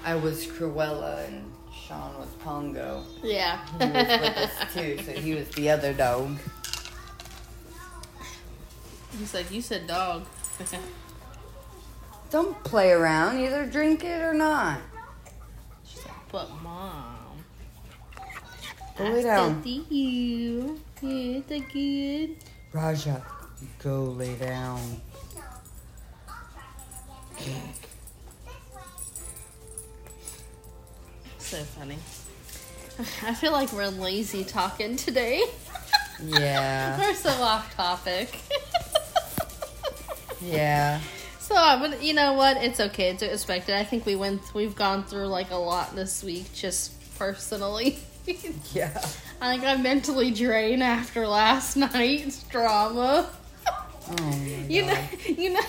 [0.02, 1.52] I was Cruella and
[1.86, 3.02] Sean was Pongo.
[3.22, 3.60] Yeah.
[3.78, 6.38] He was with us too, so he was the other dog.
[9.18, 10.26] He's like, you said dog.
[12.30, 14.78] Don't play around, either drink it or not.
[15.84, 17.44] She's like, but mom.
[18.98, 19.62] Go lay down.
[19.64, 20.80] You.
[21.00, 22.36] Yeah, it's good.
[22.72, 23.22] Raja,
[23.82, 24.80] Go lay down.
[31.38, 31.98] So funny.
[33.22, 35.44] I feel like we're lazy talking today.
[36.22, 36.98] Yeah.
[37.00, 38.40] we're so off topic.
[40.40, 41.00] Yeah.
[41.38, 42.56] So, but you know what?
[42.56, 43.10] It's okay.
[43.10, 43.74] It's expected.
[43.76, 44.42] I think we went.
[44.54, 47.98] We've gone through like a lot this week, just personally.
[48.74, 48.90] Yeah.
[49.40, 53.28] I think I'm mentally drained after last night's drama.
[54.08, 54.36] Oh my
[54.68, 54.90] You God.
[54.94, 55.60] know, you know.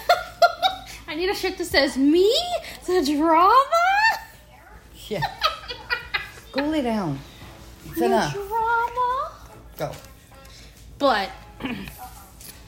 [1.08, 2.32] I need a shirt that says "Me,
[2.88, 3.64] the drama."
[5.08, 5.22] Yeah.
[6.52, 7.20] Go lay down.
[7.86, 8.34] It's The enough.
[8.34, 9.32] drama.
[9.78, 9.92] Go.
[11.00, 11.30] But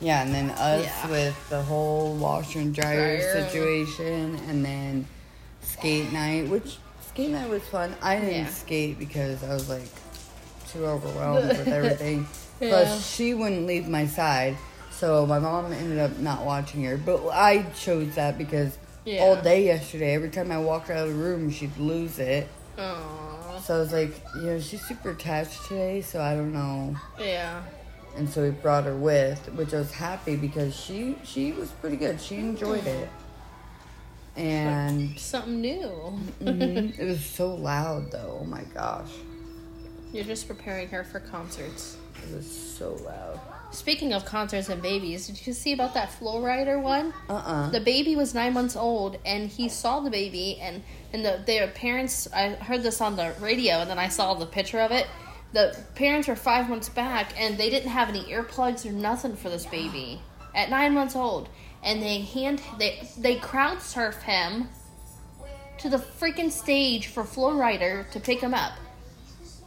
[0.01, 1.09] Yeah, and then us Yeah.
[1.09, 3.43] with the whole washer and dryer Dryer.
[3.43, 5.05] situation, and then
[5.61, 7.93] skate night, which skate night was fun.
[8.01, 8.49] I didn't Yeah.
[8.49, 9.89] skate because I was like
[10.71, 12.27] too overwhelmed with everything.
[12.61, 12.69] Yeah.
[12.69, 14.55] Plus, she wouldn't leave my side,
[14.91, 16.95] so my mom ended up not watching her.
[16.97, 18.77] But I chose that because
[19.19, 22.47] all day yesterday, every time I walked out of the room, she'd lose it.
[22.77, 26.95] Aw, So I was like, you know, she's super attached today, so I don't know.
[27.19, 27.61] yeah,
[28.17, 31.95] And so we brought her with, which I was happy because she she was pretty
[31.95, 32.19] good.
[32.19, 33.07] She enjoyed it,
[34.35, 36.19] and something new.
[36.41, 38.39] mhm, it was so loud though.
[38.41, 39.11] Oh my gosh,
[40.13, 41.97] You're just preparing her for concerts.
[42.23, 43.39] it was so loud.
[43.71, 47.13] Speaking of concerts and babies, did you see about that Flo Rida one?
[47.29, 50.81] Uh uh The baby was nine months old, and he saw the baby, and
[51.13, 52.27] and the their parents.
[52.33, 55.07] I heard this on the radio, and then I saw the picture of it.
[55.51, 59.49] The parents were five months back, and they didn't have any earplugs or nothing for
[59.49, 60.21] this baby
[60.53, 61.49] at nine months old,
[61.83, 64.69] and they hand they they crowd surf him
[65.79, 68.73] to the freaking stage for Flo Rida to pick him up.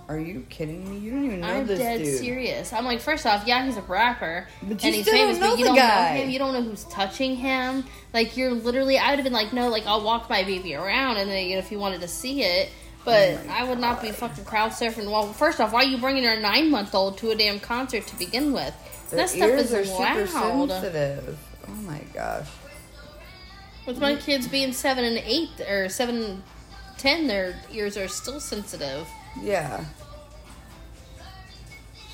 [0.09, 0.99] Are you kidding me?
[0.99, 2.18] You don't even know I'm this dead dude.
[2.18, 2.73] serious.
[2.73, 5.59] I'm like, first off, yeah, he's a rapper, But you and he's still famous, but
[5.59, 6.16] you don't guy.
[6.18, 6.31] know him.
[6.31, 7.85] You don't know who's touching him.
[8.12, 8.99] Like, you're literally.
[8.99, 11.55] I would have been like, no, like I'll walk my baby around, and then you
[11.55, 12.68] know, if you wanted to see it.
[13.04, 15.10] But Oh I would not be fucking crowd surfing.
[15.10, 18.06] Well, first off, why are you bringing your nine month old to a damn concert
[18.06, 18.74] to begin with?
[19.10, 20.68] Their that stuff ears is are super loud.
[20.70, 21.38] sensitive.
[21.68, 22.46] Oh my gosh.
[23.86, 26.42] With my kids being seven and eight or seven,
[26.98, 29.08] ten, their ears are still sensitive.
[29.40, 29.84] Yeah.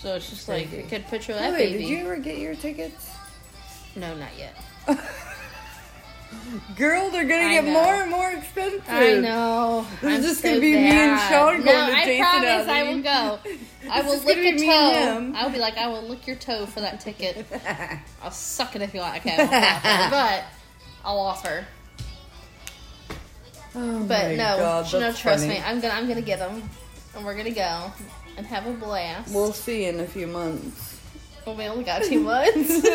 [0.01, 0.83] So it's just like Crazy.
[0.85, 1.79] you could picture that Wait, baby.
[1.85, 3.11] did you ever get your tickets?
[3.96, 4.55] No, not yet.
[6.77, 7.73] Girl, they're gonna I get know.
[7.73, 8.85] more and more expensive.
[8.88, 9.87] I know.
[10.01, 11.31] This is I'm just so gonna be me and bad.
[11.31, 13.38] Sean No, going to I Jason promise I will go.
[13.91, 15.33] I will lick gonna a be me toe.
[15.37, 17.47] I'll be like, I will lick your toe for that ticket.
[18.23, 19.17] I'll suck it if you want.
[19.19, 20.45] Okay, I offer, but
[21.05, 21.67] I'll offer.
[23.75, 25.49] Oh But my no, God, no, trust funny.
[25.59, 25.62] me.
[25.64, 26.69] I'm gonna, I'm gonna get them,
[27.14, 27.93] and we're gonna go
[28.37, 29.35] and have a blast.
[29.35, 31.01] We'll see in a few months.
[31.47, 32.87] Well, we only got two months.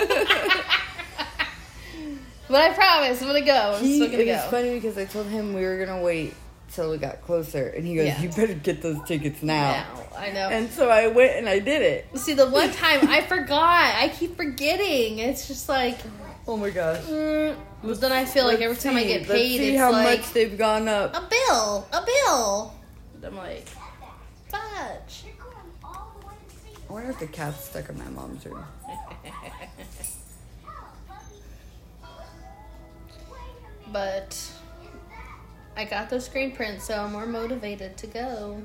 [2.49, 3.73] But I promise, I'm gonna go.
[3.77, 4.47] I'm He, still gonna it go.
[4.49, 6.33] funny because I told him we were gonna wait
[6.71, 8.21] till we got closer, and he goes, Yeah.
[8.21, 9.85] "You better get those tickets now." Now,
[10.17, 10.49] I know.
[10.49, 12.07] And so I went and I did it.
[12.17, 13.93] See, the one time I forgot.
[13.95, 15.19] I keep forgetting.
[15.19, 15.97] It's just like,
[16.47, 16.99] Oh my gosh!
[17.05, 20.19] mm, but then I feel like every time I get paid, see it's how like
[20.19, 21.15] much they've gone up.
[21.15, 22.73] a bill, a bill.
[23.15, 23.67] And I'm like,
[24.49, 25.23] fudge.
[25.85, 28.63] I wonder if the cat's stuck in my mom's room.
[33.93, 34.51] But
[35.77, 38.61] I got those screen prints, so I'm more motivated to go.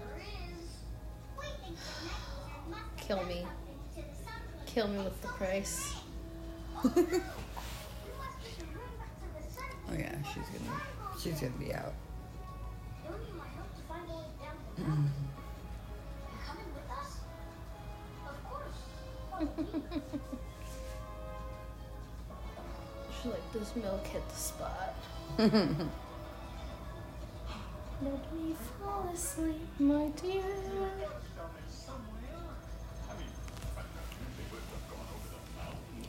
[2.96, 3.46] Kill me.
[4.66, 5.94] Kill me with the price.
[9.90, 10.82] Oh yeah, she's gonna
[11.18, 11.94] she's gonna be out.
[23.22, 24.94] She's like, this milk hit the spot.
[25.38, 25.86] Let me
[28.80, 30.42] fall asleep, my dear.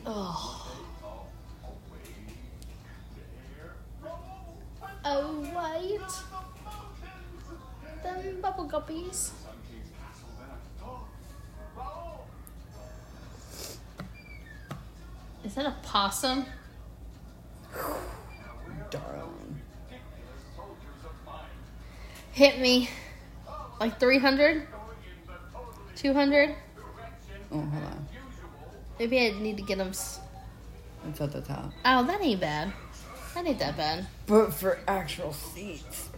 [0.04, 0.66] Oh.
[5.04, 6.00] Oh, wait.
[8.02, 9.30] Them bubble guppies.
[15.44, 16.46] Is that a possum?
[18.90, 19.60] Darling.
[22.32, 22.88] Hit me.
[23.80, 24.66] Like 300?
[25.96, 26.54] 200?
[27.52, 28.08] Oh, hold on.
[28.98, 29.88] Maybe I need to get them.
[29.88, 30.20] S-
[31.08, 31.72] It's at the top.
[31.84, 32.72] oh, that ain't bad.
[33.34, 34.06] That ain't that bad.
[34.26, 36.08] But for actual seats,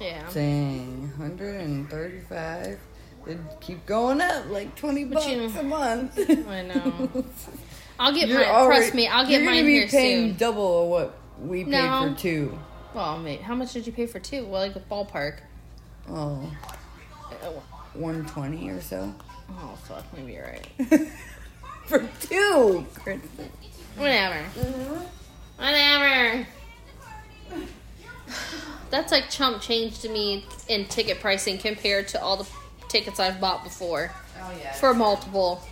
[0.00, 0.28] Yeah.
[0.32, 2.78] dang, 135.
[3.26, 6.18] It keep going up like twenty But bucks you- a month.
[6.48, 7.24] I know.
[8.02, 8.48] I'll get You're mine.
[8.48, 10.36] already- trust me, I'll get you're gonna mine be here paying soon.
[10.36, 12.12] double of what we paid No.
[12.12, 12.58] for two.
[12.94, 14.44] Well, mate, how much did you pay for two?
[14.44, 15.38] Well, like a ballpark.
[16.10, 16.50] Oh,
[17.44, 17.62] Oh,
[17.94, 19.14] one twenty or so
[19.50, 21.08] oh, fuck, maybe you're right.
[21.86, 22.84] for two.
[22.94, 23.50] Kristen.
[23.96, 24.42] Whatever.
[25.58, 26.46] Whatever.
[28.90, 32.48] That's like chump change to me in ticket pricing compared to all the
[32.88, 34.72] tickets I've bought before Oh yeah.
[34.72, 35.62] for multiple.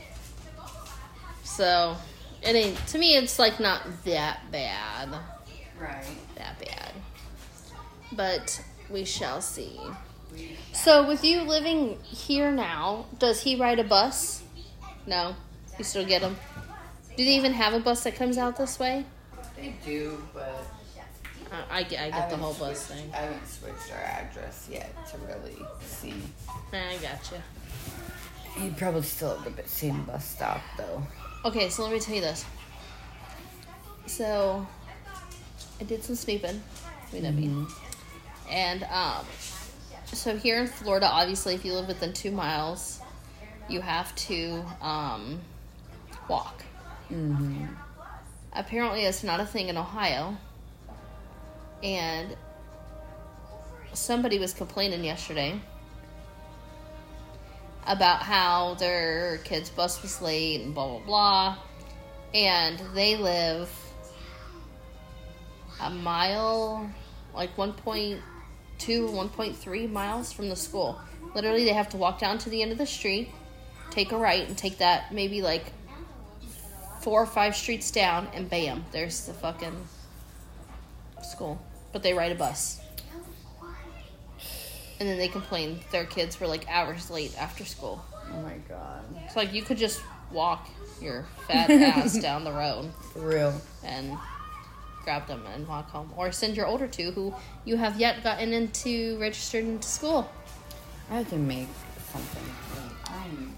[1.45, 1.97] So,
[2.43, 3.17] it ain't to me.
[3.17, 5.09] It's like not that bad,
[5.81, 6.05] right.
[6.37, 6.93] that bad.
[8.13, 9.79] But we shall see.
[10.73, 14.43] So, with you living here now, does he ride a bus?
[15.07, 15.35] No,
[15.79, 16.37] you still get him.
[17.17, 19.05] Do they even have a bus that comes out this way?
[19.57, 20.65] They do, but
[21.71, 23.13] I get, I get the haven't whole bus switched- thing.
[23.13, 26.15] I haven't switched our address yet to really see.
[26.73, 27.43] I gotcha.
[28.57, 31.03] He'd probably still at the same bus stop though.
[31.43, 32.45] Okay, so let me tell you this.
[34.05, 34.67] So,
[35.81, 36.63] I did some snooping.
[37.15, 37.67] You know me.
[38.51, 39.25] And, um,
[40.05, 43.01] so here in Florida, obviously, if you live within two miles,
[43.71, 45.41] you have to, um,
[46.29, 46.63] walk.
[47.11, 47.65] Mm-hmm.
[48.53, 50.37] Apparently, it's not a thing in Ohio.
[51.83, 52.37] And
[53.95, 55.59] somebody was complaining yesterday
[57.91, 61.59] about how their kid's bus was late and blah blah blah.
[62.33, 63.69] And they live
[65.81, 66.89] a mile,
[67.35, 68.21] like 1.2,
[68.79, 71.01] 1.3 miles from the school.
[71.35, 73.31] Literally, they have to walk down to the end of the street,
[73.91, 75.73] take a right, and take that maybe like
[77.01, 79.89] four or five streets down, and bam, there's the fucking
[81.23, 81.61] school.
[81.93, 82.81] But they ride a bus.
[85.01, 88.05] And then they complain their kids were like hours late after school.
[88.33, 89.03] Oh my god.
[89.25, 90.69] It's like you could just walk
[91.01, 93.61] your fat ass down the road For real.
[93.83, 94.17] and
[95.03, 96.13] grab them and walk home.
[96.17, 97.35] Or send your older two who
[97.65, 100.31] you have yet gotten into registered into school.
[101.11, 101.69] I can make
[102.13, 102.45] something.
[103.07, 103.57] I'm.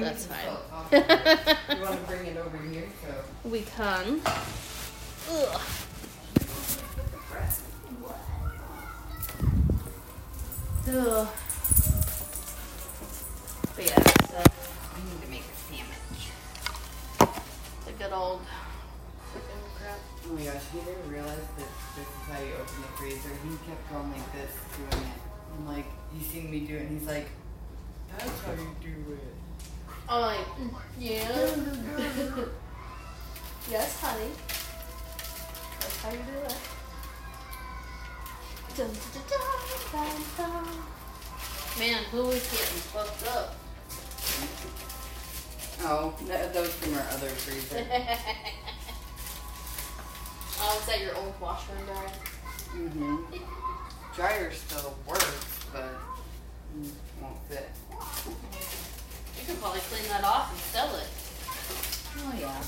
[0.00, 0.38] That's fine.
[0.92, 2.84] you want to bring it over here?
[3.02, 3.48] So.
[3.48, 4.20] we can.
[5.30, 5.60] Ugh.
[10.88, 11.28] Ugh.
[13.74, 16.30] But yeah, so uh, I need to make a sandwich.
[17.84, 18.42] the good old
[20.28, 23.30] Oh my gosh, he didn't realize that this is how you open the freezer.
[23.42, 25.18] He kept going like this, doing it.
[25.56, 27.28] And like, he's seen me do it, and he's like,
[28.16, 29.34] that's how you do it.
[30.08, 31.28] I'm like, mm, yeah.
[33.70, 34.30] yes, honey.
[35.80, 36.75] That's how you do it.
[38.76, 39.40] Dun, dun, dun,
[39.90, 40.68] dun, dun, dun.
[41.78, 43.54] Man, who is getting fucked up?
[45.80, 47.86] Oh, that, that was from our other freezer.
[50.60, 52.12] oh, is that your old washer and dryer?
[52.74, 53.16] mm-hmm.
[54.14, 55.94] Dryer still works, but
[56.76, 56.90] mm,
[57.22, 57.70] won't fit.
[59.40, 61.08] You could probably clean that off and sell it.
[62.18, 62.62] Oh yeah.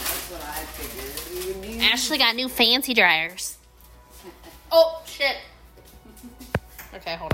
[0.00, 1.82] That's what I figured we would need.
[1.82, 3.58] Ashley got new fancy dryers.
[4.72, 5.36] Oh, shit.
[6.94, 7.28] Okay, hold on.